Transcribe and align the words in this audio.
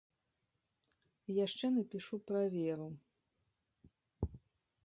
Яшчэ 1.45 1.65
напішу 1.75 2.15
пра 2.31 2.41
веру. 2.57 2.89